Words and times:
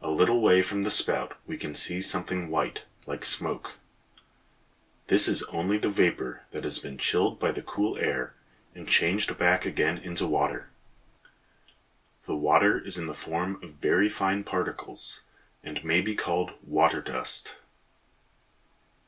A 0.00 0.08
little 0.08 0.40
way 0.40 0.62
from 0.62 0.84
the 0.84 0.88
spout 0.90 1.36
we 1.48 1.58
see 1.58 2.00
something 2.00 2.48
white, 2.48 2.84
like 3.08 3.24
smoke. 3.24 3.80
This 5.08 5.26
is 5.26 5.42
only 5.48 5.78
the 5.78 5.90
vapor 5.90 6.44
that 6.52 6.62
has 6.62 6.78
been 6.78 6.96
chilled 6.96 7.40
by 7.40 7.50
the 7.50 7.62
cool 7.62 7.96
air 7.98 8.34
and 8.76 8.86
changed 8.86 9.36
back 9.36 9.66
again 9.66 9.98
into 9.98 10.28
water. 10.28 10.70
The 12.26 12.36
water 12.36 12.78
is 12.78 12.98
in 12.98 13.08
the 13.08 13.14
form 13.14 13.60
of 13.60 13.70
very 13.82 14.08
fine 14.08 14.44
particles, 14.44 15.22
and 15.64 15.82
may 15.84 16.02
be 16.02 16.14
called 16.14 16.52
water 16.62 17.00
dust. 17.02 17.56